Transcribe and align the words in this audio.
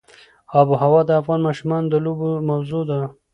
آب 0.59 0.67
وهوا 0.71 1.01
د 1.05 1.11
افغان 1.21 1.39
ماشومانو 1.47 1.87
د 1.91 1.95
لوبو 2.05 2.29
موضوع 2.49 2.83
ده. 2.89 2.99